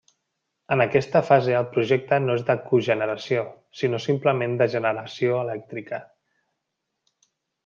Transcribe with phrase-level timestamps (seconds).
[0.75, 3.43] En aquesta fase, el Projecte no és de cogeneració,
[3.83, 6.01] sinó simplement de generació elèctrica.